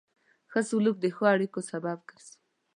[0.51, 2.35] ښه سلوک د ښو اړیکو سبب ګرځي.